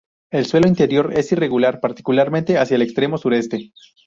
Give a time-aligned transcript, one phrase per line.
[0.31, 3.71] El suelo interior es irregular, particularmente hacia el extremo sureste.